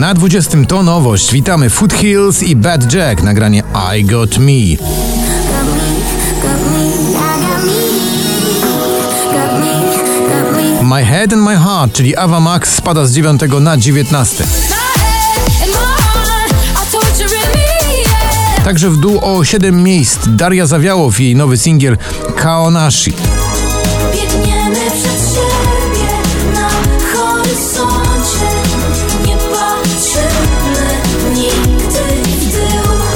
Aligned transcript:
Na 0.00 0.14
20 0.14 0.64
to 0.68 0.82
nowość. 0.82 1.32
Witamy 1.32 1.70
Foothills 1.70 2.42
i 2.42 2.56
Bad 2.56 2.94
Jack. 2.94 3.22
Nagranie 3.22 3.62
I 3.96 4.04
Got 4.04 4.38
Me. 4.38 4.52
My 10.82 11.04
Head 11.04 11.32
and 11.32 11.42
My 11.42 11.56
Heart, 11.56 11.92
czyli 11.92 12.16
Ava 12.16 12.40
Max 12.40 12.74
spada 12.74 13.06
z 13.06 13.12
9 13.12 13.40
na 13.60 13.76
19. 13.76 14.44
Także 18.64 18.90
w 18.90 18.96
dół 18.96 19.18
o 19.22 19.44
7 19.44 19.82
miejsc 19.82 20.18
Daria 20.26 20.66
Zawiałow 20.66 21.20
i 21.20 21.24
jej 21.24 21.36
nowy 21.36 21.58
singiel 21.58 21.96
Kaonashi. 22.36 23.12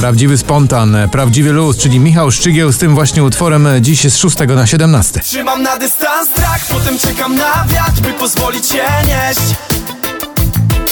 Prawdziwy 0.05 0.39
spontan, 0.39 0.97
prawdziwy 1.13 1.53
luz, 1.53 1.77
czyli 1.77 2.01
Michał 2.01 2.31
Szczygieł 2.31 2.73
z 2.73 2.79
tym 2.79 2.95
właśnie 2.95 3.25
utworem 3.25 3.69
dziś 3.81 4.05
jest 4.05 4.17
z 4.17 4.19
6 4.19 4.37
na 4.57 4.67
17. 4.67 5.21
Trzymam 5.21 5.63
na 5.63 5.77
dystans 5.79 6.31
strach, 6.31 6.67
potem 6.69 6.99
czekam 6.99 7.37
na 7.37 7.65
wiatr, 7.69 8.01
by 8.01 8.13
pozwolić 8.13 8.67
się 8.67 8.83
nieść 9.07 9.41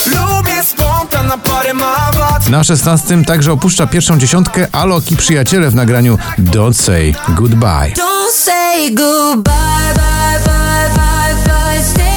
Lubię 0.05 0.63
spontan, 0.63 1.27
na 1.27 1.37
parę 1.37 1.73
ma 1.73 2.11
wad 2.11 2.49
Na 2.49 2.63
16 2.63 3.23
także 3.25 3.51
opuszcza 3.51 3.87
pierwszą 3.87 4.17
dziesiątkę 4.17 4.67
Alok 4.71 5.11
i 5.11 5.17
przyjaciele 5.17 5.69
w 5.69 5.75
nagraniu 5.75 6.17
Don't 6.39 6.73
Say 6.73 7.15
Goodbye. 7.29 7.93
Don't 7.95 8.33
say 8.33 8.91
goodbye, 8.91 9.53
bye, 9.95 10.39
bye, 10.45 10.89
bye, 10.95 11.43
bye 11.45 11.83
Stay 11.83 12.12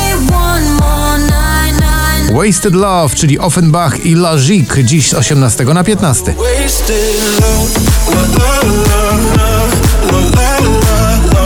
Wasted 2.46 2.74
Love, 2.74 3.14
czyli 3.14 3.38
Offenbach 3.38 4.06
i 4.06 4.14
Lazik 4.14 4.76
dziś 4.84 5.08
z 5.08 5.14
18 5.14 5.64
na 5.64 5.84
15. 5.84 6.34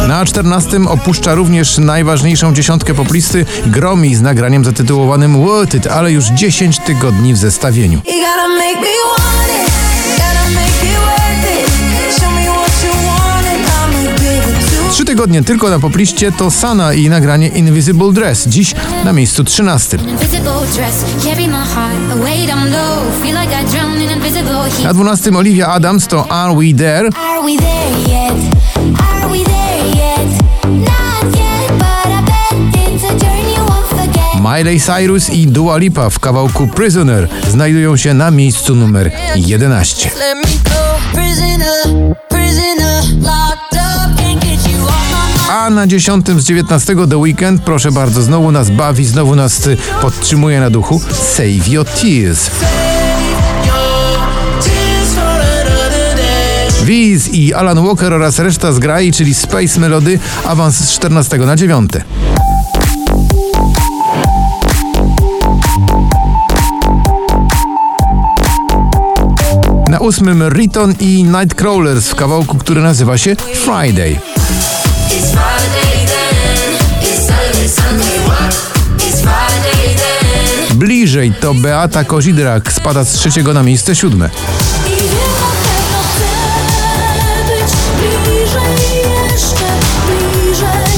Na 0.08 0.24
14 0.24 0.80
opuszcza 0.88 1.34
również 1.34 1.78
najważniejszą 1.78 2.54
dziesiątkę 2.54 2.94
poplisty 2.94 3.46
Gromi 3.66 4.14
z 4.14 4.20
nagraniem 4.20 4.64
zatytułowanym 4.64 5.44
Worth 5.46 5.74
It, 5.74 5.86
ale 5.86 6.12
już 6.12 6.24
10 6.24 6.78
tygodni 6.78 7.34
w 7.34 7.36
zestawieniu. 7.36 8.00
Tygodnie 15.20 15.42
tylko 15.42 15.70
na 15.70 15.78
popliście 15.78 16.32
to 16.32 16.50
Sana 16.50 16.92
i 16.94 17.08
nagranie 17.08 17.48
Invisible 17.48 18.12
Dress, 18.12 18.48
dziś 18.48 18.74
na 19.04 19.12
miejscu 19.12 19.44
13. 19.44 19.96
Invisible 19.96 20.52
dress, 20.74 21.04
carry 21.24 21.48
my 21.48 21.64
heart 21.74 22.12
away 22.12 22.46
down 22.46 22.70
low. 22.70 23.22
Feel 23.22 23.40
like 23.40 23.62
I 23.62 23.64
drown 23.70 24.02
in 24.02 24.10
invisible 24.10 24.70
heat. 24.70 24.84
Na 24.84 24.94
12 24.94 25.36
Olivia 25.36 25.66
Adams 25.66 26.06
to 26.06 26.28
Are 26.28 26.54
We 26.54 26.74
There? 26.74 27.08
Miley 34.54 34.80
Cyrus 34.80 35.30
i 35.30 35.46
Dua 35.46 35.76
Lipa 35.76 36.10
w 36.10 36.18
kawałku 36.18 36.66
Prisoner 36.66 37.28
znajdują 37.50 37.96
się 37.96 38.14
na 38.14 38.30
miejscu 38.30 38.74
numer 38.74 39.10
11. 39.36 40.10
Na 45.70 45.86
10 45.86 46.26
z 46.28 46.44
19 46.44 46.94
The 47.10 47.16
Weekend, 47.16 47.62
proszę 47.62 47.92
bardzo, 47.92 48.22
znowu 48.22 48.52
nas 48.52 48.70
bawi, 48.70 49.06
znowu 49.06 49.36
nas 49.36 49.66
y, 49.66 49.76
podtrzymuje 50.00 50.60
na 50.60 50.70
duchu. 50.70 51.00
Save 51.12 51.68
Your 51.68 51.86
Tears. 51.86 52.50
Wiz 56.84 57.28
i 57.28 57.54
Alan 57.54 57.86
Walker 57.86 58.12
oraz 58.12 58.38
reszta 58.38 58.72
zgrai, 58.72 59.12
czyli 59.12 59.34
Space 59.34 59.80
Melody, 59.80 60.18
awans 60.44 60.76
z 60.76 60.92
14 60.92 61.38
na 61.38 61.56
9. 61.56 61.90
Na 69.90 69.98
ósmym 69.98 70.48
Riton 70.48 70.94
i 71.00 71.24
Nightcrawlers 71.24 72.08
w 72.08 72.14
kawałku, 72.14 72.58
który 72.58 72.82
nazywa 72.82 73.18
się 73.18 73.36
Friday 73.36 74.20
Bliżej 81.00 81.32
to 81.40 81.54
Beata 81.54 82.04
Kozidrak 82.04 82.72
spada 82.72 83.04
z 83.04 83.12
trzeciego 83.12 83.54
na 83.54 83.62
miejsce 83.62 83.96
siódme. 83.96 84.30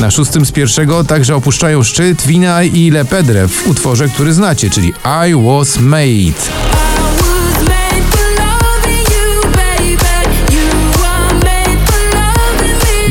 Na 0.01 0.11
szóstym 0.11 0.47
z 0.47 0.53
pierwszego 0.53 1.05
także 1.05 1.37
opuszczają 1.37 1.83
szczyt 1.83 2.27
Wina 2.27 2.63
i 2.63 2.91
Lepedre 2.91 3.49
w 3.49 3.67
utworze, 3.67 4.09
który 4.09 4.33
znacie, 4.33 4.71
czyli 4.71 4.89
I 5.29 5.35
Was 5.47 5.79
Made. 5.79 6.62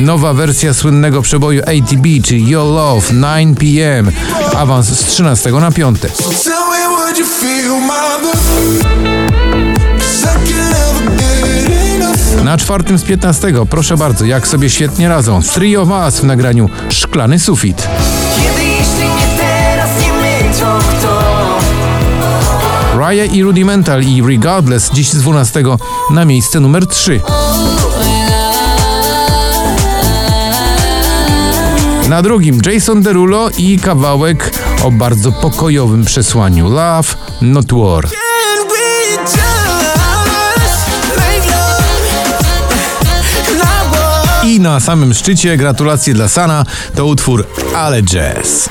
Nowa 0.02 0.34
wersja 0.34 0.74
słynnego 0.74 1.22
przeboju 1.22 1.62
ATB, 1.62 2.06
czyli 2.26 2.50
Your 2.50 2.66
Love 2.66 3.14
9pm. 3.14 4.12
Awans 4.58 4.88
z 4.88 5.06
13 5.06 5.52
na 5.52 5.72
5. 5.72 6.00
Tell 6.02 6.10
me 6.72 6.98
would 6.98 7.18
you 7.18 7.26
feel 7.26 7.72
my 7.72 7.88
love 7.88 8.38
'Cause 10.00 10.24
I 10.24 10.54
can 10.54 10.70
never 10.70 11.18
get 11.18 11.72
enough 11.96 12.44
Na 12.44 12.58
czwartym 12.58 12.98
z 12.98 13.04
15, 13.04 13.66
proszę 13.70 13.98
bardzo, 13.98 14.26
jak 14.26 14.48
sobie 14.48 14.70
świetnie 14.70 15.10
radzą. 15.10 15.42
Three 15.42 15.78
of 15.78 15.90
Us 15.90 16.20
w 16.20 16.24
nagraniu 16.24 16.70
Szklany 16.90 17.40
Sufit. 17.40 17.88
Kiedy 18.36 18.64
jeśli 18.64 19.04
nie 19.04 19.38
teraz, 19.38 19.90
nie 20.02 20.14
my, 20.14 20.60
to 20.60 20.80
kto? 20.80 21.22
Raya 22.98 23.26
i 23.32 23.44
Rudimental 23.44 24.04
i 24.04 24.22
Regardless 24.22 24.90
dziś 24.94 25.10
z 25.10 25.18
12 25.18 25.78
na 26.12 26.26
miejsce 26.26 26.60
numer 26.60 26.88
3. 26.88 27.22
Na 32.12 32.22
drugim 32.22 32.62
Jason 32.66 33.02
Derulo 33.02 33.50
i 33.58 33.80
kawałek 33.80 34.60
o 34.84 34.92
bardzo 34.92 35.32
pokojowym 35.32 36.06
przesłaniu. 36.06 36.70
Love, 36.70 37.16
Not 37.42 37.74
War. 37.74 38.08
I 44.44 44.60
na 44.60 44.80
samym 44.80 45.14
szczycie 45.14 45.58
gratulacje 45.58 46.14
dla 46.14 46.28
Sana. 46.28 46.66
To 46.96 47.06
utwór 47.06 47.48
Ale 47.76 48.04
Jazz. 48.04 48.70